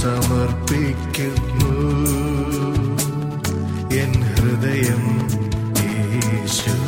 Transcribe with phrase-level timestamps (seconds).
[0.00, 1.72] സമർപ്പിക്കുന്നു.
[4.02, 5.02] എൻ ഹൃദയം
[5.82, 6.79] യേശുവിന്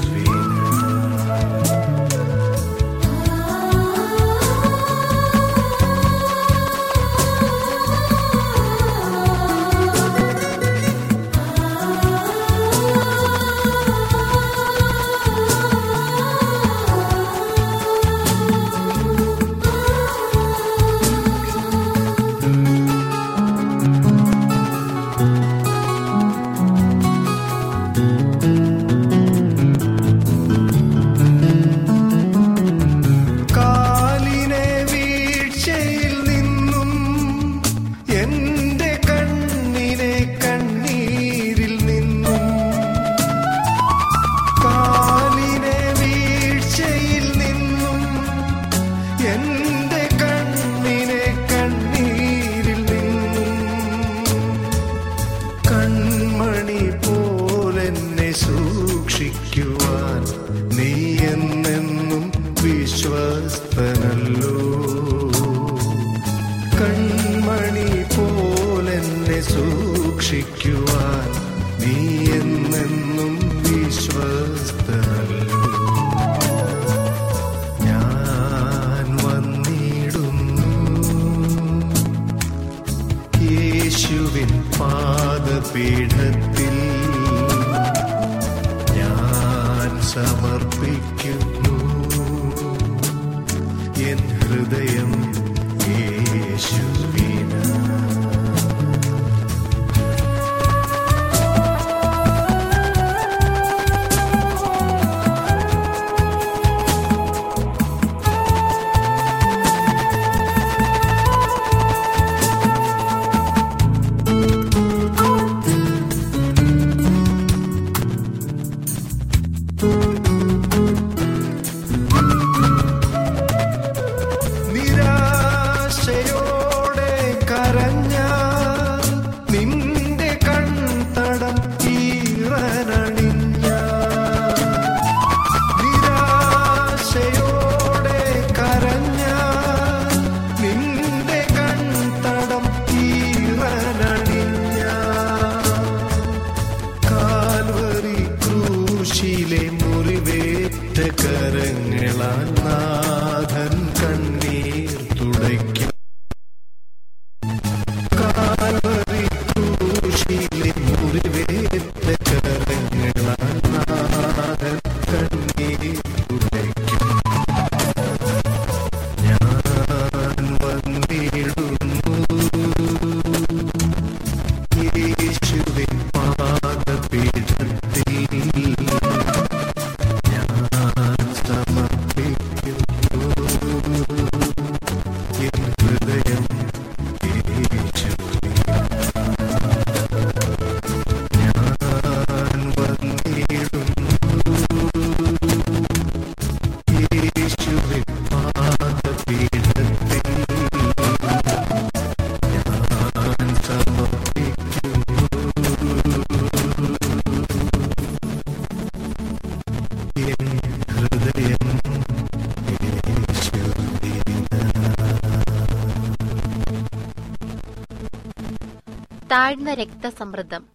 [219.33, 220.67] താഴ്ന്ന രക്തസമ്മർദ്ദം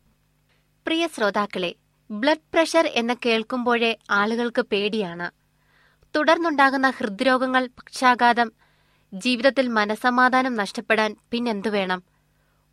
[0.86, 1.76] പ്രിയ ശ്രോതാക്കളെ
[2.12, 5.32] ബ്ലഡ് പ്രഷർ എന്ന് കേൾക്കുമ്പോഴേ ആളുകൾക്ക് പേടിയാണ്.
[6.16, 8.52] തുടർന്നുണ്ടാകുന്ന ഹൃദ്രോഗങ്ങൾ പക്ഷാഘാതം
[9.14, 12.04] ജീവിതത്തിൽ മനസമാധാനം നഷ്ടപ്പെടാൻ പിന്നെന്തു വേണം?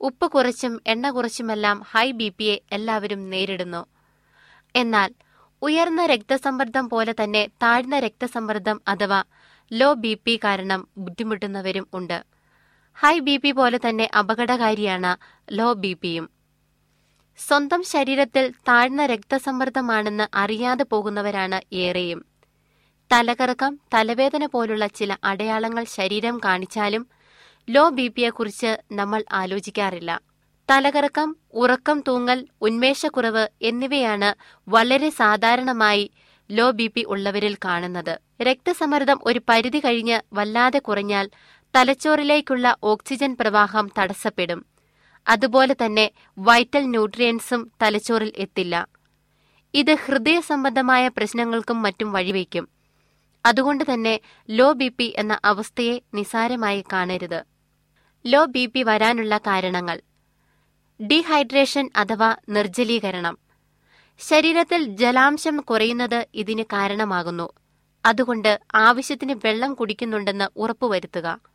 [0.01, 3.87] ഉപ്പ് കുറച്ചും എണ്ണ കുറച്ചുമെല്ലാം ഹൈ ബി പിയെ എല്ലാവരും നേരിടുന്നു.
[4.77, 5.15] എന്നാൽ
[5.63, 9.23] ഉയർന്ന രക്തസമ്മർദ്ദം പോലെ തന്നെ താഴ്ന്ന രക്തസമ്മർദ്ദം അഥവാ
[9.73, 12.34] ലോ ബി പി കാരണം ബുദ്ധിമുട്ടുന്നവരും ഉണ്ട്.
[12.97, 15.17] ഹൈ ബി പി പോലെ തന്നെ അപകടകാരിയാണ്
[15.53, 16.31] ലോ ബി പിയും.
[17.39, 22.25] സ്വന്തം ശരീരത്തിൽ താഴ്ന്ന രക്തസമ്മർദ്ദമാണെന്ന് അറിയാതെ പോകുന്നവരാണ് ഏറെയും.
[23.13, 27.07] തലകറക്കം തലവേദന പോലുള്ള ചില അടയാളങ്ങൾ ശരീരം കാണിച്ചാലും
[27.71, 30.21] ലോ ബി പിയെക്കുറിച്ച് നമ്മൾ ആലോചിക്കാറില്ല.
[30.71, 34.31] തലകറക്കം ഉറക്കം തൂങ്ങൽ ഉന്മേഷക്കുറവ് എന്നിവയാണ്
[34.69, 36.11] വളരെ സാധാരണമായി
[36.51, 38.21] ലോ ബി പി ഉള്ളവരിൽ കാണുന്നത്.
[38.43, 41.31] രക്തസമ്മർദ്ദം ഒരു പരിധി കഴിഞ്ഞ് വല്ലാതെ കുറഞ്ഞാൽ
[41.75, 44.67] തലച്ചോറിലേക്കുള്ള ഓക്സിജൻ പ്രവാഹം തടസ്സപ്പെടും.
[45.29, 48.87] അതുപോലെ തന്നെ വൈറ്റൽ ന്യൂട്രിയൻസും തലച്ചോറിൽ എത്തില്ല.
[49.75, 52.69] ഇത് ഹൃദയ സംബന്ധമായ പ്രശ്നങ്ങൾക്കും മറ്റും വഴിവെക്കും.
[53.47, 57.45] അതുകൊണ്ട് തന്നെ ലോ ബി പി എന്ന അവസ്ഥയെ നിസാരമായി കാണരുത്.
[58.27, 60.01] ലോ ബി പി വരാനുള്ള കാരണങ്ങൾ.
[61.03, 63.39] ഡീഹൈഡ്രേഷൻ അഥവാ നിർജലീകരണം.
[64.19, 67.49] ശരീരത്തിൽ ജലാംശം കുറയുന്നത് ഇതിന് കാരണമാകുന്നു.
[68.07, 71.54] അതുകൊണ്ട് ആവശ്യത്തിന് വെള്ളം കുടിക്കുന്നുണ്ടെന്ന് ഉറപ്പുവരുത്തുക.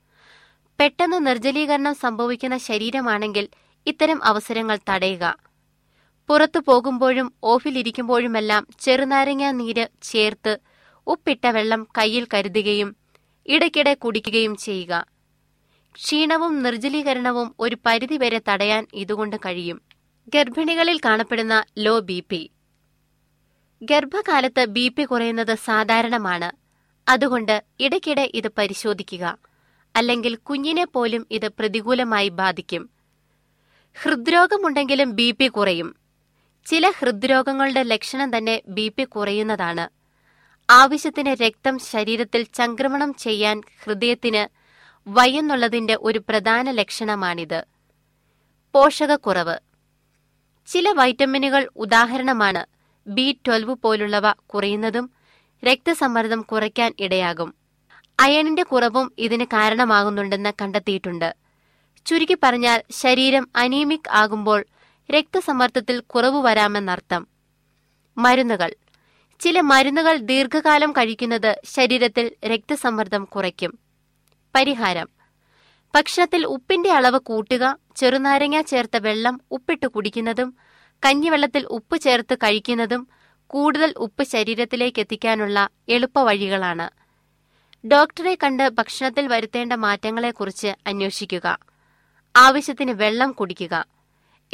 [0.80, 3.50] പെട്ടെന്ന് നിർജലീകരണം സംഭവിക്കുന്ന ശരീരമാണെങ്കിൽ
[3.88, 5.38] ഇത്തരം അവസരങ്ങൾ തടയുക.
[6.28, 10.60] പുറത്തു പോകുമ്പോഴും ഓഫിലിരിക്കുമ്പോഴുമെല്ലാം ചെറുനാരങ്ങ നീര് ചേർത്ത്
[11.08, 12.96] ഉപ്പിട്ട വെള്ളം കയ്യിൽ കരുതുകയും
[13.46, 15.06] ഇടയ്ക്കിടെ കുടിക്കുകയും ചെയ്യുക.
[15.96, 19.82] ക്ഷീണവും നിർജലീകരണവും ഒരു പരിധിവരെ തടയാൻ ഇതുകൊണ്ട് കഴിയും.
[20.36, 22.50] ഗർഭിണികളിൽ കാണപ്പെടുന്ന ലോ ബി പി.
[23.82, 26.50] ഗർഭകാലത്ത് ബി പി കുറയുന്നത് സാധാരണമാണ്.
[27.08, 29.49] അതുകൊണ്ട് ഇടയ്ക്കിടെ ഇത് പരിശോധിക്കുക.
[29.96, 32.90] അല്ലെങ്കിൽ കുഞ്ഞിനെ പോലും ഇത് പ്രതികൂലമായി ബാധിക്കും.
[34.02, 35.96] ഹൃദ്രോഗമുണ്ടെങ്കിലും ബി പി കുറയും.
[36.66, 39.90] ചില ഹൃദ്രോഗങ്ങളുടെ ലക്ഷണം തന്നെ ബി പി കുറയുന്നതാണ്.
[40.72, 44.48] ആവശ്യത്തിന് രക്തം ശരീരത്തിൽ ചംക്രമണം ചെയ്യാൻ ഹൃദയത്തിന്
[45.08, 47.64] വയ്യെന്നുള്ളതിന്റെ ഒരു പ്രധാന ലക്ഷണമാണിത്.
[48.74, 49.58] പോഷകക്കുറവ്.
[50.68, 52.66] ചില വൈറ്റമിനുകൾ ഉദാഹരണമാണ്
[53.08, 55.12] ബി ട്വൽവ് പോലുള്ളവ കുറയുന്നതും
[55.66, 57.59] രക്തസമ്മർദ്ദം കുറയ്ക്കാൻ ഇടയാകും.
[58.20, 61.36] അയണിന്റെ കുറവും ഇതിന് കാരണമാകുന്നുണ്ടെന്ന് കണ്ടെത്തിയിട്ടുണ്ട്.
[62.06, 64.66] ചുരുക്കി പറഞ്ഞാൽ ശരീരം അനീമിക് ആകുമ്പോൾ
[65.12, 67.28] രക്തസമ്മർദ്ദത്തിൽ കുറവ് വരാമെന്നർത്ഥം.
[68.18, 68.76] മരുന്നുകൾ.
[69.40, 73.80] ചില മരുന്നുകൾ ദീർഘകാലം കഴിക്കുന്നത് ശരീരത്തിൽ രക്തസമ്മർദ്ദം കുറയ്ക്കും.
[74.56, 75.10] പരിഹാരം.
[75.96, 80.56] ഭക്ഷണത്തിൽ ഉപ്പിന്റെ അളവ് കൂട്ടുക ചെറുനാരങ്ങ ചേർത്ത വെള്ളം ഉപ്പിട്ട് കുടിക്കുന്നതും
[81.06, 83.08] കഞ്ഞിവെള്ളത്തിൽ ഉപ്പ് ചേർത്ത് കഴിക്കുന്നതും
[83.48, 86.99] കൂടുതൽ ഉപ്പ് ശരീരത്തിലേക്ക് എത്തിക്കാനുള്ള എളുപ്പവഴികളാണ്.
[87.86, 91.60] ഡോക്ടറെ കണ്ട് ഭക്ഷണത്തിൽ വരുത്തേണ്ട മാറ്റങ്ങളെക്കുറിച്ച് അന്വേഷിക്കുക.
[92.36, 93.86] ആവശ്യത്തിന് വെള്ളം കുടിക്കുക.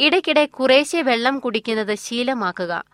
[0.00, 2.84] ഇടയ്ക്കിടെ കുറേശ്ശെ വെള്ളം കുടിക്കുന്നത് ശീലമാക്കുക.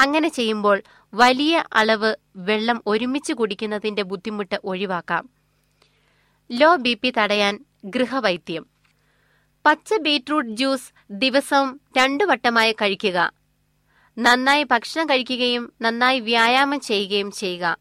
[0.00, 0.82] അങ്ങനെ ചെയ്യുമ്പോൾ
[1.14, 5.28] വലിയ അളവ് വെള്ളം ഒരുമിച്ച് കുടിക്കുന്നതിന്റെ ബുദ്ധിമുട്ട് ഒഴിവാക്കാം.
[6.52, 8.66] ലോ ബി പി തടയാൻ ഗൃഹവൈദ്യം.
[9.66, 13.32] പച്ച ബീറ്റ്റൂട്ട് ജ്യൂസ് ദിവസവും രണ്ടു വട്ടമായി കഴിക്കുക.
[14.18, 17.76] നന്നായി ഭക്ഷണം കഴിക്കുകയും നന്നായി വ്യായാമം ചെയ്യുകയും ചെയ്യുക.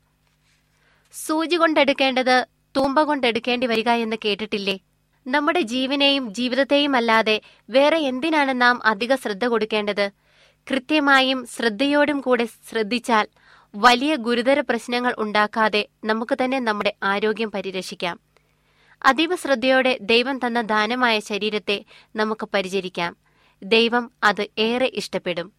[1.13, 2.45] സൂചി കൊണ്ടെടുക്കേണ്ടത്
[2.77, 4.79] തൂമ്പ കൊണ്ടെടുക്കേണ്ടി വരിക എന്ന് കേട്ടിട്ടില്ലേ?
[5.27, 10.09] നമ്മുടെ ജീവനെയും ജീവിതത്തെയും അല്ലാതെ വേറെ എന്തിനാണ് നാം അധിക ശ്രദ്ധ കൊടുക്കേണ്ടത്?
[10.71, 13.27] കൃത്യമായും ശ്രദ്ധയോടും കൂടെ ശ്രദ്ധിച്ചാൽ
[13.75, 18.19] വലിയ ഗുരുതര പ്രശ്നങ്ങൾ ഉണ്ടാക്കാതെ നമുക്ക് തന്നെ നമ്മുടെ ആരോഗ്യം പരിരക്ഷിക്കാം.
[19.05, 23.17] അതീവ ശ്രദ്ധയോടെ ദൈവം തന്ന ദാനമായ ശരീരത്തെ നമുക്ക് പരിചരിക്കാം.
[23.63, 25.53] ദൈവം അത് ഏറെ ഇഷ്ടപ്പെടും.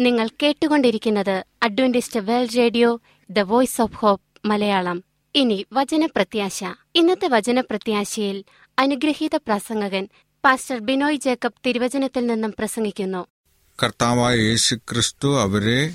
[0.00, 4.29] നിങ്ങൾ കേട്ടുകൊണ്ടിരിക്കുന്നത് Adventist World Radio the Voice of Hope.
[4.44, 5.04] Malayalam.
[5.34, 6.64] ഇനി വചനപ്രത്യാശ.
[6.94, 8.44] ഇന്നത്തെ വചനപ്രത്യാശയിൽ
[8.78, 10.08] അനുഗ്രഹീത പ്രസംഗകൻ
[10.44, 13.26] പാസ്റ്റർ ബിനോയ് ജേക്കബ് തിരുവചനത്തിൽ നിന്നും പ്രസംഗിക്കുന്നു.
[13.82, 15.94] കർത്താവായ യേശു ക്രിസ്തു അവരെ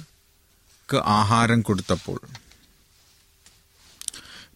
[1.03, 2.19] ആഹാരം കൊടുത്തപ്പോൾ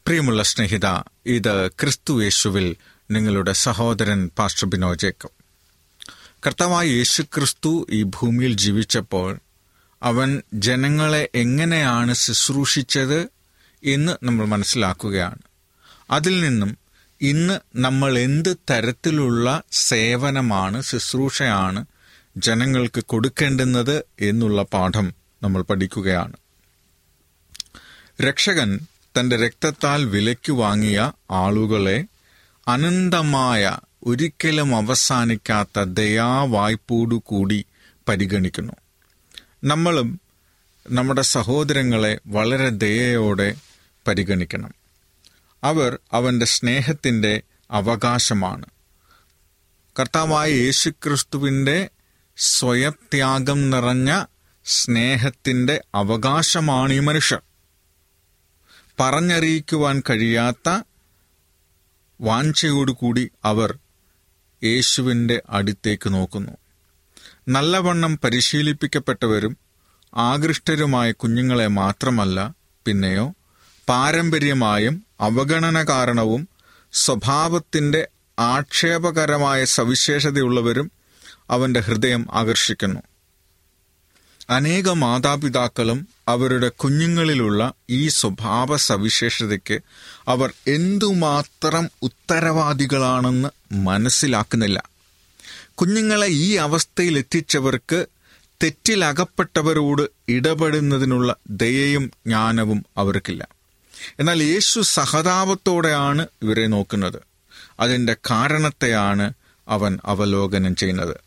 [0.06, 0.86] പ്രിയമുള്ള സ്നേഹിത
[1.26, 2.76] ഇത് ക്രിസ്തു യേശുവിൽ
[3.12, 5.32] നിങ്ങളുടെ സഹോദരൻ പാസ്റ്റർ ബിനോയ് ജേക്കബ്.
[6.46, 9.40] കർത്താവായ യേശു ക്രിസ്തു ഈ ഭൂമിയിൽ ജീവിച്ചപ്പോൾ
[10.04, 13.39] അവൻ ജനങ്ങളെ എങ്ങനെയാണ് ശുശ്രൂഷിച്ചത്
[13.84, 15.40] എന്ന് നമ്മൾ മനസ്സിലാക്കുകയാണ്.
[16.12, 16.78] അതിൽ നിന്നും
[17.22, 21.86] ഇന്ന് നമ്മൾ എന്ത് തരത്തിലുള്ള സേവനമാണ് ശുശ്രൂഷയാണ്
[22.38, 26.34] ജനങ്ങൾക്ക് കൊടുക്കേണ്ടുന്നത് എന്നുള്ള പാഠം നമ്മൾ പഠിക്കുകയാണ്.
[28.22, 28.80] രക്ഷകൻ
[29.20, 32.04] തന്റെ രക്തത്താൽ വിലയ്ക്ക് വാങ്ങിയ ആളുകളെ
[32.68, 37.66] അനന്തമായ ഒരിക്കലും അവസാനിക്കാത്ത ദയാവായ്പോടുകൂടി
[38.08, 38.74] പരിഗണിക്കുന്നു.
[39.64, 40.22] നമ്മളും
[40.92, 43.56] നമ്മുടെ സഹോദരങ്ങളെ വളരെ ദയയോടെ
[44.08, 44.74] പരിഗണിക്കണം.
[45.64, 47.42] അവർ അവന്റെ സ്നേഹത്തിന്റെ
[47.72, 48.66] അവകാശമാണ്.
[50.00, 51.90] കർത്താവായ യേശുക്രിസ്തുവിന്റെ
[52.38, 54.26] സ്വയത്യാഗം നിറഞ്ഞ
[54.66, 57.42] സ്നേഹത്തിന്റെ അവകാശമാണ് ഈ മനുഷ്യർ.
[59.00, 60.82] പറഞ്ഞറിയിക്കുവാൻ കഴിയാത്ത
[62.22, 63.80] വാഞ്ചയോടുകൂടി അവർ
[64.64, 66.52] യേശുവിന്റെ അടുത്തേക്ക് നോക്കുന്നു.
[67.48, 69.58] നല്ലവണ്ണം പരിശീലിപ്പിക്കപ്പെട്ടവരും
[70.16, 72.54] ആകൃഷ്ടരുമായ കുഞ്ഞുങ്ങളെ മാത്രമല്ല
[72.86, 73.34] പിന്നെയോ
[73.90, 76.50] പാരമ്പര്യമായും അവഗണന കാരണവും
[76.94, 78.08] സ്വഭാവത്തിന്റെ
[78.40, 80.92] ആക്ഷേപകരമായ സവിശേഷതയുള്ളവരും
[81.50, 83.00] അവന്റെ ഹൃദയം ആകർഷിക്കുന്നു.
[84.50, 89.80] അനേക മാതാപിതാക്കളും അവരുടെ കുഞ്ഞുങ്ങളിലുള്ള ഈ സ്വഭാവ സവിശേഷതയ്ക്ക്
[90.28, 94.84] അവർ എന്തുമാത്രം ഉത്തരവാദികളാണെന്ന് മനസ്സിലാക്കുന്നില്ല.
[95.76, 98.06] കുഞ്ഞുങ്ങളെ ഈ അവസ്ഥയിൽ എത്തിച്ചവർക്ക്
[98.64, 103.59] തെറ്റിലകപ്പെട്ടവരോട് ഇടപെടുന്നതിനുള്ള ദയയും ജ്ഞാനവും അവർക്കില്ല.
[104.20, 107.22] എന്നാൽ യേശു സഹതാപത്തോടെയാണ് ഇവരെ നോക്കുന്നത്.
[107.80, 109.34] അതിന്റെ കാരണത്തെയാണ്
[109.68, 111.18] അവൻ അവലോകനം ചെയ്യുന്നത്.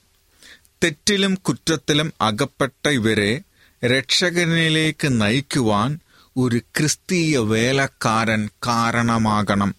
[0.84, 3.40] തെറ്റിലും കുറ്റത്തിലും അകപ്പെട്ട ഇവരെ
[3.84, 5.98] രക്ഷകനിലേക്ക് നയിക്കുവാൻ
[6.36, 9.74] ഒരു ക്രിസ്തീയ വേലക്കാരൻ കാരണമാകണം.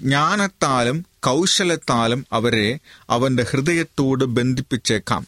[0.00, 2.78] ജ്ഞാനത്താലും കൗശലത്താലും അവരെ
[3.10, 5.26] അവന്റെ ഹൃദയത്തോട് ബന്ധിപ്പിച്ചേക്കാം.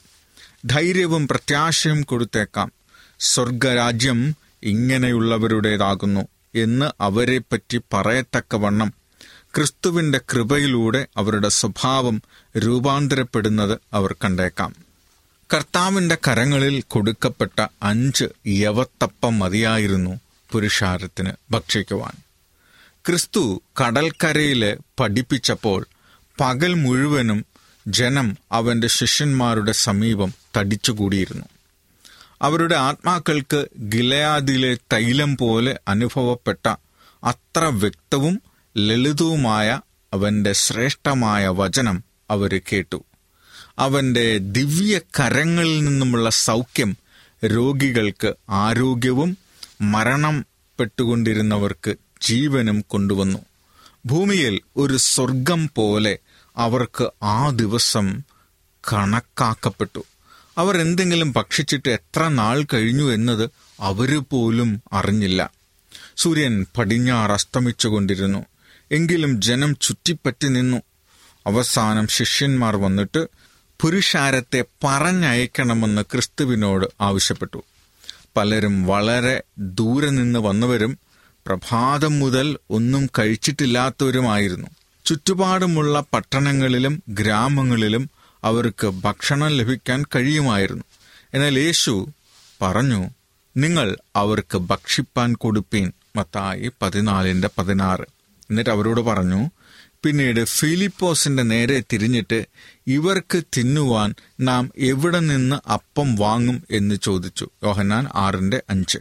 [0.65, 2.73] ധൈര്യവും പ്രത്യാശയും കൊടുത്തേക്കാം.
[3.21, 6.21] സ്വർഗരാജ്യം ഇങ്ങനെയുള്ളവരുടേതാകുന്നു.
[6.55, 8.93] എന്ന് അവരെപ്പറ്റി പറയത്തക്കവണ്ണം
[9.55, 12.23] ക്രിസ്തുവിന്റെ കൃപയിലൂടെ അവരുടെ സ്വഭാവം
[12.59, 14.75] രൂപാന്തരപ്പെടുന്നത് അവർ കണ്ടേക്കാം.
[15.55, 20.21] കർത്താവിന്റെ കരങ്ങളിൽ കൊടുക്കപ്പെട്ട അഞ്ച് യവത്തപ്പം മതിയായിരുന്നു
[20.53, 22.13] പുരുഷാരത്തിന് ഭക്ഷിക്കുവാൻ.
[23.07, 25.87] ക്രിസ്തു കടൽക്കരയിൽ പഠിപ്പിച്ചപ്പോൾ
[26.41, 27.47] പകൽ മുഴുവനും
[27.89, 31.45] ജനം അവന്റെ ശിഷ്യന്മാരുടെ സമീപം തടിച്ചുകൂടിയിരുന്നു.
[32.43, 36.75] അവരുടെ ആത്മാക്കൾക്ക് ഗിലയാദിലെ തൈലം പോലെ അനുഭവപ്പെട്ട
[37.25, 38.43] അത്ര വ്യക്തവും
[38.77, 39.81] ലളിതവുമായ
[40.15, 43.05] അവന്റെ ശ്രേഷ്ഠമായ വചനം അവർ കേട്ടു.
[43.79, 46.97] അവന്റെ ദിവ്യ കരങ്ങളിൽ നിന്നുമുള്ള സൗഖ്യം
[47.45, 49.39] രോഗികൾക്ക് ആരോഗ്യവും
[49.81, 50.47] മരണം
[50.79, 53.39] പെട്ടുകൊണ്ടിരുന്നവർക്ക് ജീവനും കൊണ്ടുവന്നു.
[54.07, 56.19] ഭൂമിയിൽ ഒരു സ്വർഗം പോലെ
[56.57, 58.23] അവർക്ക് ആ ദിവസം
[58.93, 60.05] കണക്കാക്കപ്പെട്ടു.
[60.59, 63.51] അവർ എന്തെങ്കിലും ഭക്ഷിച്ചിട്ട് എത്ര നാൾ കഴിഞ്ഞു എന്നത്
[63.81, 65.51] അവർ പോലും അറിഞ്ഞില്ല.
[66.17, 68.45] സൂര്യൻ പടിഞ്ഞാറ് അസ്തമിച്ചുകൊണ്ടിരുന്നു.
[68.93, 70.83] എങ്കിലും ജനം ചുറ്റിപ്പറ്റി നിന്നു.
[71.47, 73.27] അവസാനം ശിഷ്യന്മാർ വന്നിട്ട്
[73.81, 77.65] പുരുഷാരത്തെ പറഞ്ഞയക്കണമെന്ന് ക്രിസ്തുവിനോട് ആവശ്യപ്പെട്ടു.
[78.37, 80.99] പലരും വളരെ ദൂരെ നിന്ന് വന്നവരും
[81.47, 84.69] പ്രഭാതം മുതൽ ഒന്നും കഴിച്ചിട്ടില്ലാത്തവരുമായിരുന്നു.
[85.05, 88.11] ചുറ്റുപാടുമുള്ള പട്ടണങ്ങളിലും ഗ്രാമങ്ങളിലും
[88.49, 90.85] അവർക്ക് ഭക്ഷണം ലഭിക്കാൻ കഴിയുമായിരുന്നു.
[91.35, 92.09] എന്നാൽ യേശു
[92.63, 93.11] പറഞ്ഞു
[93.57, 95.93] നിങ്ങൾ അവർക്ക് ഭക്ഷിപ്പാൻ കൊടുപ്പീൻ.
[96.17, 98.07] മത്തായി പതിനാലിന്റെ പതിനാറ്.
[98.51, 99.51] എന്നിട്ട് അവരോട് പറഞ്ഞു
[100.05, 102.47] പിന്നീട് ഫിലിപ്പോസിന്റെ നേരെ തിരിഞ്ഞിട്ട്
[102.87, 106.65] ഇവർക്ക് തിന്നുവാൻ നാം എവിടെ നിന്ന് അപ്പം വാങ്ങും?
[106.71, 107.49] എന്ന് ചോദിച്ചു.
[107.65, 108.99] യോഹന്നാൻ ആറിന്റെ അഞ്ച്.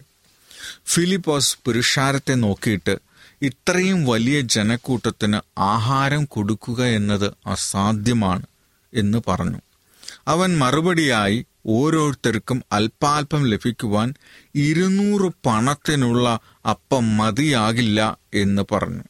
[0.85, 2.97] ഫിലിപ്പോസ് പുരുഷാരത്തെ നോക്കിയിട്ട്
[3.41, 8.45] ഇത്രയും വലിയ ജനക്കൂട്ടത്തിന് ആഹാരം കൊടുക്കുക എന്നത് അസാധ്യമാണ്.
[8.97, 9.61] എന്ന് പറഞ്ഞു.
[10.27, 14.13] അവൻ മറുപടിയായി ഓരോരുത്തർക്കും അല്പാൽപം ലഭിക്കുവാൻ
[14.55, 16.39] ഇരുന്നൂറ് പണത്തിനുള്ള
[16.69, 19.03] അപ്പം മതിയാകില്ല എന്ന് പറഞ്ഞു.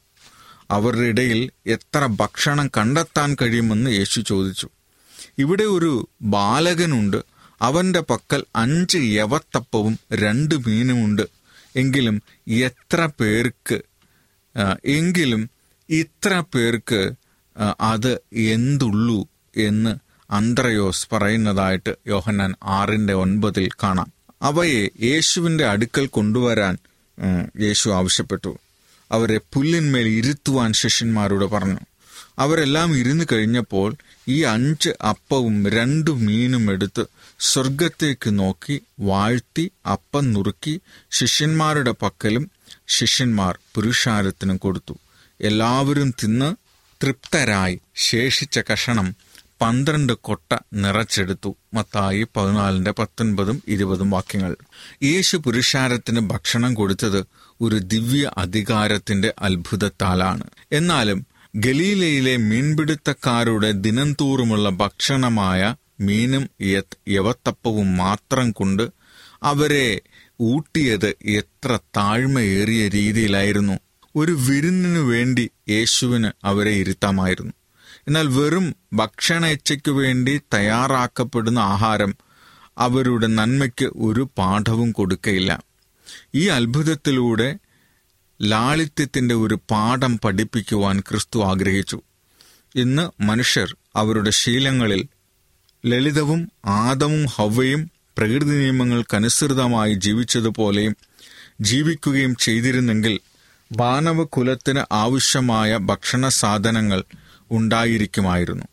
[0.71, 4.69] അവരുടെ ഇടയിൽ എത്ര ഭക്ഷണം കണ്ടെത്താൻ കഴിയുമെന്ന് യേശു ചോദിച്ചു.
[5.37, 7.19] ഇവിടെ ഒരു ബാലകനുണ്ട്.
[7.61, 11.25] അവന്റെ പക്കൽ അഞ്ച് യവത്തപ്പവും രണ്ട് മീനുമുണ്ട്.
[11.75, 13.81] എങ്കിലും എത്ര പേർക്ക്
[14.85, 15.49] എങ്കിലും
[15.89, 17.11] ഇത്ര പേർക്ക്
[17.81, 19.27] അത് എന്തുള്ളൂ?
[19.57, 19.95] എന്ന്
[20.31, 24.13] അന്ത്രയോസ് പറയുന്നതായിട്ട് യോഹന്നാൻ ആറിന്റെ ഒൻപതിൽ കാണാം.
[24.41, 26.77] അവയെ യേശുവിന്റെ അടുക്കൽ കൊണ്ടുവരാൻ
[27.59, 28.59] യേശു ആവശ്യപ്പെട്ടു.
[29.11, 31.79] അവരെ പുല്ലിന്മേൽ ഇരുത്തുവാൻ ശിഷ്യന്മാരോട് പറഞ്ഞു.
[32.39, 33.95] അവരെല്ലാം ഇരുന്ന് കഴിഞ്ഞപ്പോൾ
[34.27, 37.05] ഈ അഞ്ച് അപ്പവും രണ്ടു മീനും എടുത്ത്
[37.39, 42.51] സ്വർഗത്തേക്ക് നോക്കി വാഴ്ത്തി അപ്പം നുറുക്കി ശിഷ്യന്മാരുടെ പക്കലും
[42.87, 44.93] ശിഷ്യന്മാർ പുരുഷാരത്തിനും കൊടുത്തു.
[45.41, 46.55] എല്ലാവരും തിന്ന്
[47.03, 47.79] തൃപ്തരായി.
[47.95, 49.15] ശേഷിച്ച കഷണം
[49.61, 51.57] പന്ത്രണ്ട് കൊട്ട നിറച്ചെടുത്തു.
[51.73, 54.55] മത്തായി പതിനാലിന്റെ പത്തൊൻപതും ഇരുപതും വാക്യങ്ങൾ.
[55.03, 57.25] യേശു പുരുഷാരത്തിന് ഭക്ഷണം കൊടുത്തത്
[57.61, 60.43] ഒരു ദിവ്യ അധികാരത്തിന്റെ അത്ഭുതത്താലാണ്.
[60.71, 66.49] എന്നാലും ഗലീലയിലെ മീൻപിടുത്തക്കാരുടെ ദിനംതോറുമുള്ള ഭക്ഷണമായ മീനും
[67.09, 68.89] യവത്തപ്പവും മാത്രം കൊണ്ട്
[69.43, 70.01] അവരെ
[70.41, 73.79] ഊട്ടിയത് എത്ര താഴ്മയേറിയ രീതിയിലായിരുന്നു.
[74.15, 77.53] ഒരു വിരുന്നിനു വേണ്ടി യേശുവിന് അവരെ ഇരുത്താമായിരുന്നു.
[78.07, 82.11] എന്നാൽ വെറും ഭക്ഷണ ഇച്ഛയ്ക്കു വേണ്ടി തയ്യാറാക്കപ്പെടുന്ന ആഹാരം
[82.77, 85.63] അവരുടെ നന്മയ്ക്ക് ഒരു പാഠവും കൊടുക്കയില്ല.
[86.35, 87.57] ഈ അത്ഭുതത്തിലൂടെ
[88.41, 92.01] ലാളിത്യത്തിന്റെ ഒരു പാഠം പഠിപ്പിക്കുവാൻ ക്രിസ്തു ആഗ്രഹിച്ചു.
[92.75, 95.07] ഇന്ന് മനുഷ്യർ അവരുടെ ശീലങ്ങളിൽ
[95.85, 100.95] ലളിതവും ആദവും ഹവ്വയും പ്രകൃതി നിയമങ്ങൾക്കനുസൃതമായി ജീവിച്ചതുപോലെയും
[101.61, 103.19] ജീവിക്കുകയും ചെയ്തിരുന്നെങ്കിൽ
[103.79, 107.03] മാനവകുലത്തിന് ആവശ്യമായ ഭക്ഷണ സാധനങ്ങൾ
[107.51, 108.63] ഉണ്ടായിരിക്കുമായിരുന്നു.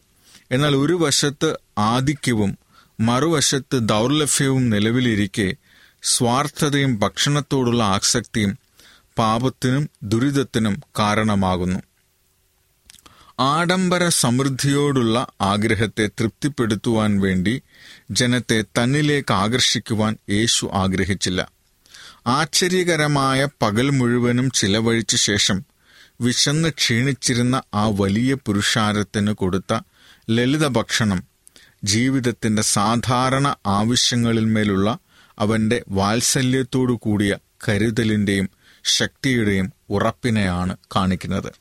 [0.51, 2.59] എന്നാൽ ഒരു വശത്ത് ആധിക്യവും
[3.01, 5.55] മറുവശത്ത് ദൗർലഭ്യവും നിലവിലിരിക്കെ
[6.03, 8.59] സ്വാർത്ഥതയും ഭക്ഷണത്തോടുള്ള ആസക്തിയും
[9.19, 11.81] പാപത്തിനും ദുരിതത്തിനും കാരണമാകുന്നു.
[13.41, 17.63] ആഡംബര സമൃദ്ധിയോടുള്ള ആഗ്രഹത്തെ തൃപ്തിപ്പെടുത്തുവാൻ വേണ്ടി
[18.11, 21.49] ജനത്തെ തന്നിലേക്ക് ആകർഷിക്കുവാൻ യേശു ആഗ്രഹിച്ചില്ല.
[22.27, 25.65] ആശ്ചര്യകരമായ പകൽ മുഴുവനും ചിലവഴിച്ച ശേഷം
[26.21, 29.81] വിശന്ന് ക്ഷീണിച്ചിരുന്ന ആ വലിയ പുരുഷാരത്തിന് കൊടുത്ത
[30.31, 31.23] ലളിത ഭക്ഷണം
[31.85, 34.99] ജീവിതത്തിന്റെ സാധാരണ ആവശ്യങ്ങളിന്മേലുള്ള
[35.39, 37.37] അവന്റെ വാത്സല്യത്തോടു കൂടിയ
[37.69, 38.51] കരുതലിന്റെയും
[38.85, 41.53] ശക്തിയുടെയും ഉറപ്പിനെയാണ് കാണിക്കുന്നത്.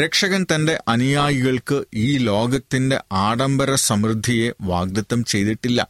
[0.00, 5.88] രക്ഷകൻ തന്റെ അനുയായികൾക്ക് ഈ ലോകത്തിന്റെ ആഡംബര സമൃദ്ധിയെ വാഗ്ദത്തം ചെയ്തിട്ടില്ല.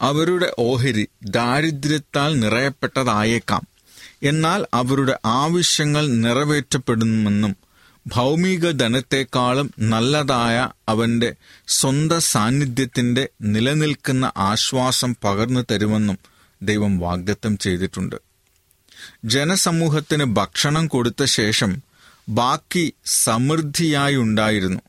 [0.00, 3.71] അവരുടെ ഓഹരി ദാരിദ്ര്യത്താൽ നിറയപ്പെട്ടതായേക്കാം.
[4.22, 7.56] എന്നാൽ അവരുടെ ആവശ്യങ്ങൾ നിറവേറ്റപ്പെടുമെന്നും
[8.06, 11.34] ഭൗമിക ധനത്തെക്കാളും നല്ലതായ അവന്റെ
[11.68, 16.18] സ്വന്ത സാന്നിധ്യത്തിന്റെ നിലനിൽക്കുന്ന ആശ്വാസം പകർന്നു തരുമെന്നും
[16.62, 18.16] ദൈവം വാഗ്ദത്തം ചെയ്തിട്ടുണ്ട്.
[19.24, 21.82] ജനസമൂഹത്തിന് ഭക്ഷണം കൊടുത്ത ശേഷം
[22.28, 24.80] ബാക്കി സമൃദ്ധിയായി ഉണ്ടായിരുന്നു.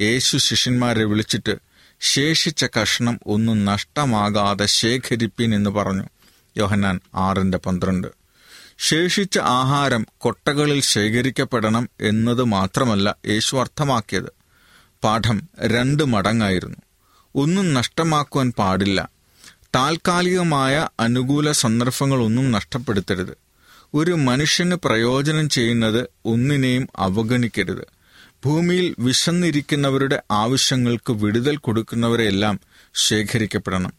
[0.00, 1.56] യേശു ശിഷ്യന്മാരെ വിളിച്ചിട്ട്
[2.00, 6.04] ശേഷിച്ച കഷ്ണം ഒന്നും നഷ്ടമാകാതെ ശേഖരിപ്പിൻ എന്ന് പറഞ്ഞു.
[6.56, 8.17] യോഹന്നാൻ ആറിന്റെ പന്ത്രണ്ട്.
[8.78, 14.32] ശേഷിച്ച ആഹാരം കൊട്ടകളിൽ ശേഖരിക്കപ്പെടണം എന്നത് മാത്രമല്ല യേശു അർത്ഥമാക്കിയത്.
[15.04, 16.76] പാഠം രണ്ട് മടങ്ങായിരുന്നു.
[17.34, 19.08] ഒന്നും നഷ്ടമാക്കുവാൻ പാടില്ല.
[19.74, 23.38] താൽക്കാലികമായ അനുകൂല സന്ദർഭങ്ങളൊന്നും നഷ്ടപ്പെടുത്തരുത്.
[23.94, 27.86] ഒരു മനുഷ്യന് പ്രയോജനം ചെയ്യുന്നത് ഒന്നിനെയും അവഗണിക്കരുത്.
[28.44, 32.60] ഭൂമിയിൽ വിശന്നിരിക്കുന്നവരുടെ ആവശ്യങ്ങൾക്ക് വിടുതൽ കൊടുക്കുന്നവരെയെല്ലാം
[32.94, 33.92] ശേഖരിക്കപ്പെടണം.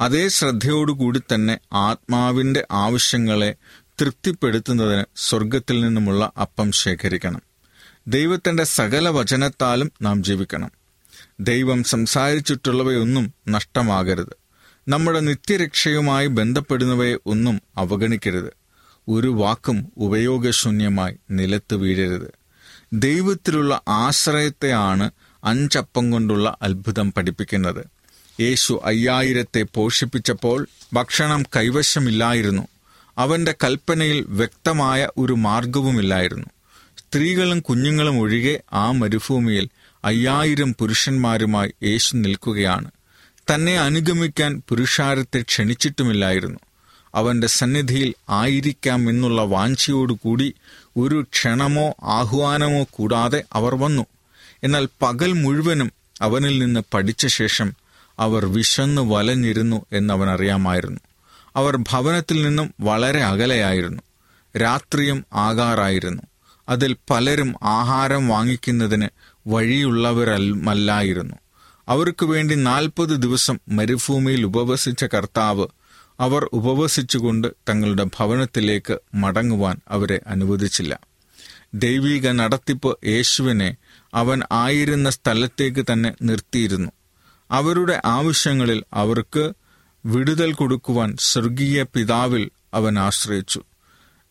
[0.00, 3.54] അതേ ശ്രദ്ധയോടുകൂടി തന്നെ ആത്മാവിന്റെ ആവശ്യങ്ങളെ
[4.00, 7.42] തൃപ്തിപ്പെടുത്തുന്നതിന് സ്വർഗത്തിൽ നിന്നുമുള്ള അപ്പം ശേഖരിക്കണം.
[8.06, 10.70] ദൈവത്തിന്റെ സകല വചനത്താലും നാം ജീവിക്കണം.
[11.40, 14.36] ദൈവം സംസാരിച്ചിട്ടുള്ളവയൊന്നും നഷ്ടമാകരുത്.
[14.88, 18.52] നമ്മുടെ നിത്യരക്ഷയുമായി ബന്ധപ്പെടുന്നവയെ ഒന്നും അവഗണിക്കരുത്.
[19.08, 22.34] ഒരു വാക്കും ഉപയോഗശൂന്യമായി നിലത്ത് വീഴരുത്.
[22.92, 25.10] ദൈവത്തിലുള്ള ആശ്രയത്തെയാണ്
[25.44, 27.84] അഞ്ചപ്പം കൊണ്ടുള്ള അത്ഭുതം പഠിപ്പിക്കുന്നത്.
[28.40, 32.68] യേശു അയ്യായിരത്തെ പോഷിപ്പിച്ചപ്പോൾ ഭക്ഷണം കൈവശമില്ലായിരുന്നു.
[33.18, 36.46] അവന്റെ കൽപ്പനയിൽ വ്യക്തമായ ഒരു മാർഗവുമില്ലായിരുന്നു
[36.98, 39.68] സ്ത്രീകളും കുഞ്ഞുങ്ങളും ഒഴികെ ആ മരുഭൂമിയിൽ
[40.04, 42.90] അയ്യായിരം പുരുഷന്മാരുമായി യേശു നിൽക്കുകയാണ്.
[43.54, 46.58] തന്നെ അനുഗമിക്കാൻ പുരുഷാരത്തെ ക്ഷണിച്ചിട്ടുമില്ലായിരുന്നു.
[47.14, 50.54] അവന്റെ സന്നിധിയിൽ ആയിരിക്കാം എന്നുള്ള വാഞ്ചയോടുകൂടി
[50.96, 54.06] ഒരു ക്ഷണമോ ആഹ്വാനമോ കൂടാതെ അവർ വന്നു.
[54.64, 57.72] എന്നാൽ പകൽ മുഴുവനും അവനിൽ നിന്ന് പഠിച്ച ശേഷം
[58.18, 61.00] അവർ വിശന്നു വലഞ്ഞിരുന്നു എന്നവൻ അറിയാമായിരുന്നു
[61.56, 64.02] അവർ ഭവനത്തിൽ നിന്നും വളരെ അകലെയായിരുന്നു.
[64.58, 66.22] രാത്രിയും ആകാറായിരുന്നു.
[66.68, 69.08] അതിൽ പലരും ആഹാരം വാങ്ങിക്കുന്നതിന്
[69.46, 71.34] വഴിയുള്ളവരല്ലായിരുന്നു
[71.88, 75.66] അവർക്ക് വേണ്ടി നാൽപ്പത് ദിവസം മരുഭൂമിയിൽ ഉപവസിച്ച കർത്താവ്
[76.20, 81.00] അവർ ഉപവസിച്ചുകൊണ്ട് തങ്ങളുടെ ഭവനത്തിലേക്ക് മടങ്ങുവാൻ അവരെ അനുവദിച്ചില്ല.
[81.74, 83.76] ദൈവിക നടത്തിപ്പ് യേശുവിനെ
[84.14, 86.92] അവൻ ആയിരുന്ന സ്ഥലത്തേക്ക് തന്നെ നിർത്തിയിരുന്നു.
[87.50, 89.52] അവരുടെ ആവശ്യങ്ങളിൽ അവർക്ക്
[90.06, 93.62] വിടുതൽ കൊടുക്കുവാൻ സ്വർഗീയ പിതാവിൽ അവൻ ആശ്രയിച്ചു.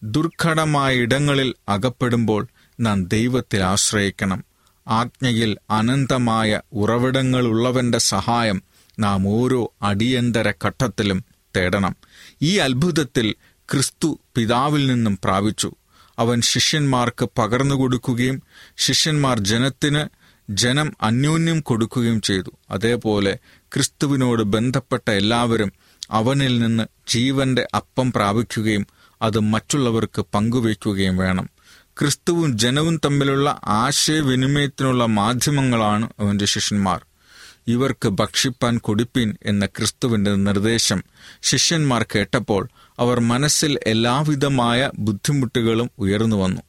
[0.04, 2.48] ദുർഘടമായ ഇടങ്ങളിൽ അകപ്പെടുമ്പോൾ
[2.80, 4.44] നാം ദൈവത്തിൽ ആശ്രയിക്കണം.
[4.88, 8.64] ആജ്ഞയിൽ അനന്തമായ ഉറവിടങ്ങളുള്ളവന്റെ സഹായം
[9.00, 11.26] നാം ഓരോ അടിയന്തര ഘട്ടത്തിലും
[11.58, 11.96] തേടണം.
[12.42, 13.36] ഈ അത്ഭുതത്തിൽ
[13.72, 15.76] ക്രിസ്തു പിതാവിൽ നിന്നും പ്രാപിച്ചു.
[16.20, 18.44] അവൻ ശിഷ്യന്മാർക്ക് പകർന്നു കൊടുക്കുകയും
[18.78, 22.52] ശിഷ്യന്മാർ ജനത്തിന് ജനം അന്യോന്യം കൊടുക്കുകയും ചെയ്തു.
[22.70, 23.40] അതേപോലെ
[23.74, 25.72] ക്രിസ്തുവിനോട് ബന്ധപ്പെട്ട എല്ലാവരും
[26.12, 28.88] അവനിൽ നിന്ന് ജീവന്റെ അപ്പം പ്രാപിക്കുകയും
[29.22, 31.50] അത് മറ്റുള്ളവർക്ക് പങ്കുവയ്ക്കുകയും വേണം.
[32.00, 37.06] ക്രിസ്തുവും ജനവും തമ്മിലുള്ള ആശയവിനിമയത്തിനുള്ള മാധ്യമങ്ങളാണ് അവന്റെ ശിഷ്യന്മാർ.
[37.68, 41.04] ഇവർക്ക് ഭക്ഷിപ്പാൻ കൊടുപ്പിൻ എന്ന ക്രിസ്തുവിന്റെ നിർദ്ദേശം
[41.42, 42.68] ശിഷ്യന്മാർ കേട്ടപ്പോൾ
[43.00, 46.62] അവർ മനസ്സിൽ എല്ലാവിധമായ ബുദ്ധിമുട്ടുകളും ഉയർന്നു വന്നു.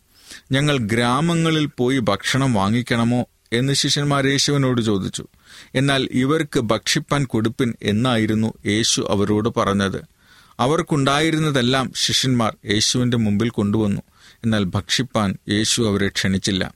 [0.52, 3.24] ഞങ്ങൾ ഗ്രാമങ്ങളിൽ പോയി ഭക്ഷണം വാങ്ങിക്കണമോ?
[3.52, 5.26] എന്ന് ശിഷ്യന്മാർ യേശുവിനോട് ചോദിച്ചു.
[5.74, 10.04] എന്നാൽ ഇവർക്ക് ഭക്ഷിപ്പാൻ കൊടുപ്പിൻ എന്നായിരുന്നു യേശു അവരോട് പറഞ്ഞത്.
[10.60, 14.02] അവർക്കുണ്ടായിരുന്നതെല്ലാം ശിഷ്യന്മാർ യേശുവിന്റെ മുമ്പിൽ കൊണ്ടുവന്നു.
[14.44, 16.74] എന്നാൽ ഭക്ഷിപ്പാൻ യേശു അവരെ ക്ഷണിച്ചില്ല.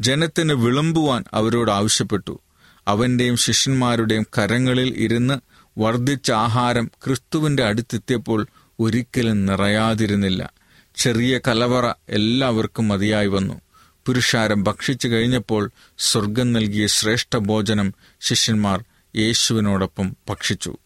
[0.00, 2.40] ജനത്തിന് വിളമ്പുവാൻ അവരോട് ആവശ്യപ്പെട്ടു.
[2.88, 5.40] അവന്റെയും ശിഷ്യന്മാരുടെയും കരങ്ങളിൽ ഇരുന്ന്
[5.80, 8.46] വർദ്ധിച്ച ആഹാരം ക്രിസ്തുവിന്റെ അടുത്തെത്തിയപ്പോൾ
[8.80, 10.52] ഒരിക്കലും നിറയാതിരുന്നില്ല.
[10.96, 13.60] ചെറിയ കലവറ എല്ലാവർക്കും മതിയായി വന്നു.
[14.06, 18.84] പുരുഷാരം ഭക്ഷിച്ചു കഴിഞ്ഞപ്പോൾ സ്വർഗം നൽകിയ ശ്രേഷ്ഠ ഭോജനം ശിഷ്യന്മാർ
[19.16, 20.76] യേശുവിനോടൊപ്പം ഭക്ഷിച്ചു.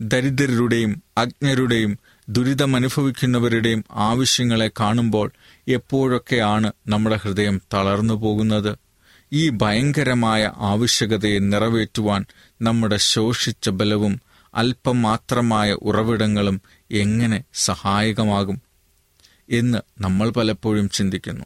[0.00, 5.32] ദരിദ്രരുടെയും അജ്ഞരുടെയും ദുരിതമനുഭവിക്കുന്നവരുടെയും ആവശ്യങ്ങളെ കാണുമ്പോൾ
[5.68, 8.78] എപ്പോഴൊക്കെയാണ് നമ്മുടെ ഹൃദയം തളർന്നു പോകുന്നത്?
[9.32, 12.24] ഈ ഭയങ്കരമായ ആവശ്യകതയെ നിറവേറ്റുവാൻ
[12.62, 14.20] നമ്മുടെ ശോഷിച്ച ബലവും
[14.54, 16.60] അല്പം മാത്രമായ ഉറവിടങ്ങളും
[16.90, 18.62] എങ്ങനെ സഹായകമാകും
[19.50, 21.44] എന്ന് നമ്മൾ പലപ്പോഴും ചിന്തിക്കുന്നു.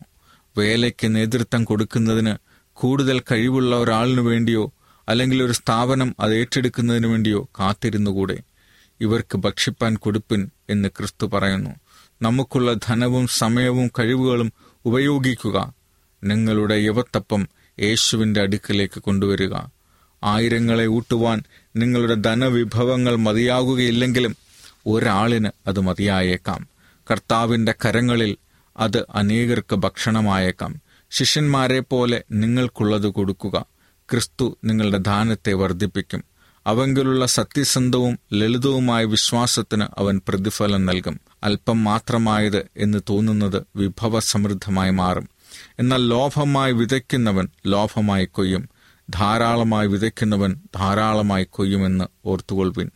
[0.56, 2.36] വേലയ്ക്ക് നേതൃത്വം കൊടുക്കുന്നതിന്
[2.72, 4.72] കൂടുതൽ കഴിവുള്ള ഒരാളിനു വേണ്ടിയോ
[5.08, 8.38] അല്ലെങ്കിൽ ഒരു സ്ഥാപനം അത് ഏറ്റെടുക്കുന്നതിന് വേണ്ടിയോ കാത്തിരുന്നുകൂടെ?
[9.00, 11.70] ഇവർക്ക് ഭക്ഷിപ്പാൻ കൊടുപ്പിൻ എന്ന് ക്രിസ്തു പറയുന്നു.
[12.22, 14.52] നമുക്കുള്ള ധനവും സമയവും കഴിവുകളും
[14.84, 15.74] ഉപയോഗിക്കുക.
[16.24, 17.48] നിങ്ങളുടെ യുവത്തപ്പം
[17.80, 19.54] യേശുവിന്റെ അടുക്കലേക്ക് കൊണ്ടുവരിക.
[20.24, 21.42] ആയിരങ്ങളെ ഊട്ടുവാൻ
[21.76, 24.36] നിങ്ങളുടെ ധനവിഭവങ്ങൾ മതിയാകുകയില്ലെങ്കിലും
[24.86, 26.68] ഒരാളിന് അത് മതിയായേക്കാം.
[27.10, 28.36] കർത്താവിന്റെ കരങ്ങളിൽ
[28.76, 30.80] അത് അനേകർക്ക് ഭക്ഷണമായേക്കാം.
[31.10, 33.66] ശിഷ്യന്മാരെ പോലെ നിങ്ങൾക്കുള്ളത് കൊടുക്കുക.
[34.10, 36.24] ക്രിസ്തു നിങ്ങളുടെ ദാനത്തെ വർദ്ധിപ്പിക്കും.
[36.66, 41.20] അവങ്കിലുള്ള സത്യസന്ധവും ലളിതവുമായ വിശ്വാസത്തിന് അവൻ പ്രതിഫലം നൽകും.
[41.42, 45.28] അല്പം മാത്രമായത് എന്ന് തോന്നുന്നത് വിഭവസമൃദ്ധമായി മാറും.
[45.78, 48.68] എന്നാൽ ലോഭമായി വിതയ്ക്കുന്നവൻ ലോഭമായി കൊയ്യും.
[49.10, 52.90] ധാരാളമായി വിതയ്ക്കുന്നവൻ ധാരാളമായി കൊയ്യുമെന്ന് ഓർത്തുകൊള്ളുവിൻ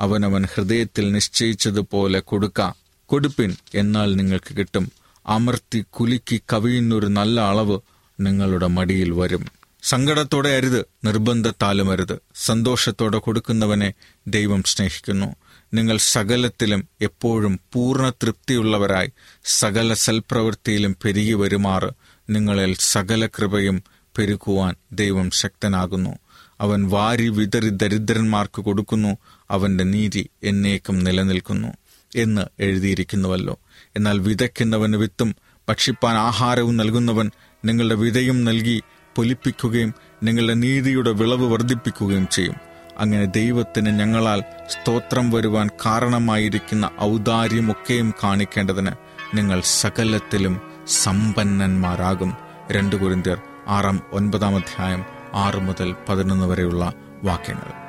[0.00, 2.72] അവനവൻ ഹൃദയത്തിൽ നിശ്ചയിച്ചതുപോലെ കൊടുക്ക.
[3.06, 4.92] കൊടുപ്പിൻ എന്നാൽ നിങ്ങൾക്ക് കിട്ടും.
[5.26, 7.80] അമർത്തി കുലുക്കി കവിയുന്നൊരു നല്ല അളവ്
[8.20, 9.46] നിങ്ങളുടെ മടിയിൽ വരും.
[9.82, 13.92] സങ്കടത്തോടെ അരുത് നിർബന്ധത്താലും അരുത് സന്തോഷത്തോടെ കൊടുക്കുന്നവനെ
[14.26, 15.36] ദൈവം സ്നേഹിക്കുന്നു.
[15.74, 19.12] നിങ്ങൾ സകലത്തിലും എപ്പോഴും പൂർണ തൃപ്തിയുള്ളവരായി
[19.44, 21.94] സകല സൽപ്രവൃത്തിയിലും പെരുകി വരുമാർ
[22.30, 23.82] നിങ്ങളിൽ സകല കൃപയും
[24.18, 26.18] പെരുക്കുവാൻ ദൈവം ശക്തനാകുന്നു.
[26.60, 29.18] അവൻ വാരി വിതറി ദരിദ്രന്മാർക്ക് കൊടുക്കുന്നു.
[29.50, 31.68] അവന്റെ നീതി എന്നേക്കും നിലനിൽക്കുന്നു
[32.16, 33.58] എന്ന് എഴുതിയിരിക്കുന്നുവല്ലോ.
[33.96, 35.36] എന്നാൽ വിതയ്ക്കുന്നവന് വിത്തും
[35.68, 37.30] ഭക്ഷിപ്പാൻ ആഹാരവും നൽകുന്നവൻ
[37.64, 38.82] നിങ്ങളുടെ വിതയും നൽകി
[39.16, 42.54] പൊലിപ്പിക്കുകയും നിങ്ങളുടെ നീതിയുടെ വിളവ് വർദ്ധിപ്പിക്കുകയും ചെയ്യും.
[42.98, 48.90] അങ്ങനെ ദൈവത്തിന് ഞങ്ങളാൽ സ്തോത്രം വരുവാൻ കാരണമായിരിക്കുന്ന ഔദാര്യമൊക്കെയും കാണിക്കേണ്ടതിന്
[49.34, 52.36] നിങ്ങൾ സകലത്തിലും സമ്പന്നന്മാരാകും.
[52.70, 56.92] രണ്ടു കുരിന്തിയർ ആറാം ഒൻപതാം അധ്യായം ആറ് മുതൽ പതിനൊന്ന് വരെയുള്ള
[57.24, 57.86] വാക്യങ്ങൾ.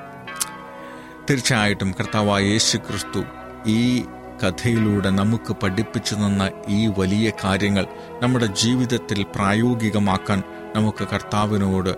[1.30, 3.24] തീർച്ചയായിട്ടും കർത്താവായ യേശു ക്രിസ്തു
[3.68, 4.04] ഈ
[4.44, 7.86] കഥയിലൂടെ നമുക്ക് പഠിപ്പിച്ചു തന്ന ഈ വലിയ കാര്യങ്ങൾ
[8.22, 10.44] നമ്മുടെ ജീവിതത്തിൽ പ്രായോഗികമാക്കാൻ
[10.76, 11.96] നമുക്ക് കർത്താവിനോട്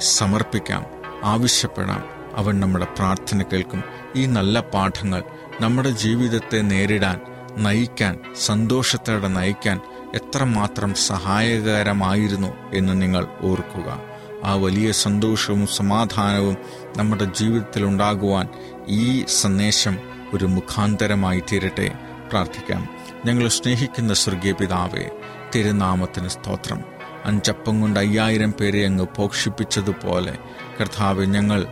[0.00, 0.84] സമർപ്പിക്കാം
[1.24, 2.04] ആവശ്യപ്പെടാം.
[2.36, 3.82] അവൻ നമ്മുടെ പ്രാർത്ഥന കേൾക്കും.
[4.16, 5.22] ഈ നല്ല പാഠങ്ങൾ
[5.60, 7.20] നമ്മുടെ ജീവിതത്തെ നേരിടാൻ
[7.56, 9.80] നയിക്കാൻ സന്തോഷത്തോടെ നയിക്കാൻ
[10.14, 14.00] എത്രമാത്രം സഹായകരമായിരുന്നു എന്ന് നിങ്ങൾ ഓർക്കുക.
[14.44, 16.56] ആ വലിയ സന്തോഷവും സമാധാനവും
[16.96, 18.48] നമ്മുടെ ജീവിതത്തിൽ ഉണ്ടാകുവാൻ
[18.88, 19.98] ഈ സന്ദേശം
[20.34, 21.94] ഒരു മുഖാന്തരമായി തീരട്ടെ.
[22.30, 22.88] പ്രാർത്ഥിക്കാം.
[23.24, 25.10] ഞങ്ങൾ സ്നേഹിക്കുന്ന സ്വർഗീയ പിതാവെ
[25.54, 26.84] തിരുനാമത്തിന് സ്തോത്രം.
[27.24, 30.38] അഞ്ചപ്പം കൊണ്ട് അയ്യായിരം പേരെ അങ്ങ് പോഷിപ്പിച്ചതുപോലെ
[30.80, 31.66] കർത്താവ് ഞങ്ങൾ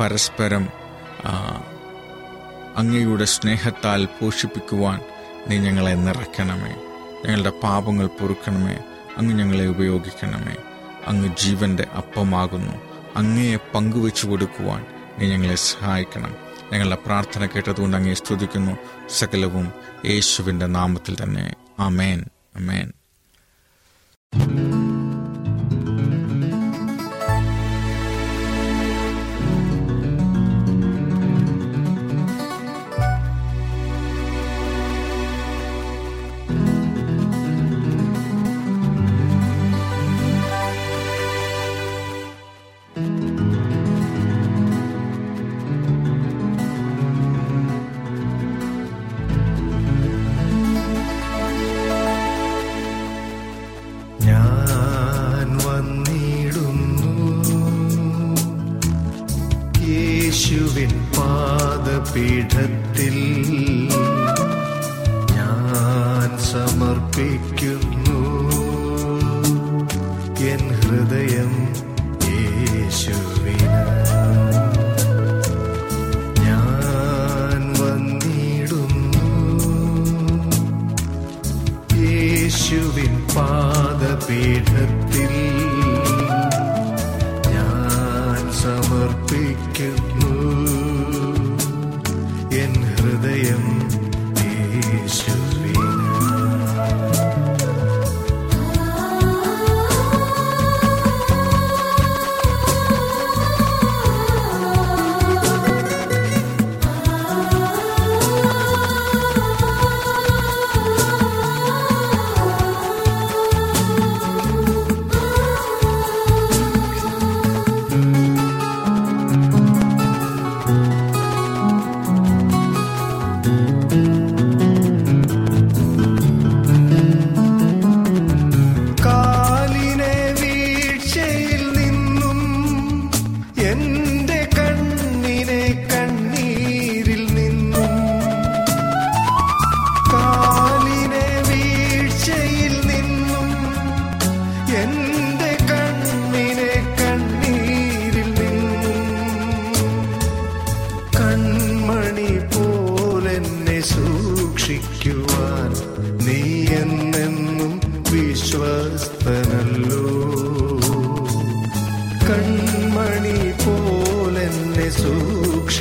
[0.00, 0.68] പരസ്പരം
[2.76, 5.00] അങ്ങയുടെ സ്നേഹത്താൽ പോഷിപ്പിക്കുവാൻ
[5.48, 6.74] നീ ഞങ്ങളെ നിറയ്ക്കണമേ.
[7.24, 8.78] ഞങ്ങളുടെ പാപങ്ങൾ പൊറുക്കണമേ.
[9.16, 10.56] അങ്ങ് ഞങ്ങളെ ഉപയോഗിക്കണമേ.
[11.06, 12.72] അങ്ങ് ജീവന്റെ അപ്പമാകുന്നു.
[13.16, 14.86] അങ്ങയെ പങ്കുവെച്ചു കൊടുക്കുവാൻ
[15.18, 16.51] നീ ഞങ്ങളെ സഹായിക്കണം.
[16.72, 18.76] ഞങ്ങളുടെ പ്രാർത്ഥന കേട്ടതുകൊണ്ട് അങ്ങേ സ്തുതിക്കുന്നു.
[19.08, 19.72] സകലവും
[20.04, 21.54] യേശുവിന്റെ നാമത്തിൽ തന്നെ.
[21.78, 22.24] അമേൻ
[22.56, 22.92] അമേൻ
[62.14, 63.16] പാദപീഠത്തിൽ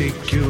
[0.01, 0.50] സൂക്ഷിക്കുവാൻ